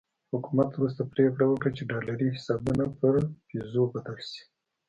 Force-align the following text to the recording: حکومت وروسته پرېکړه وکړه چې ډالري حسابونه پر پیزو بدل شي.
حکومت 0.33 0.69
وروسته 0.73 1.01
پرېکړه 1.13 1.45
وکړه 1.47 1.71
چې 1.77 1.87
ډالري 1.91 2.27
حسابونه 2.35 2.83
پر 2.99 3.13
پیزو 3.47 3.83
بدل 3.93 4.17
شي. 4.29 4.41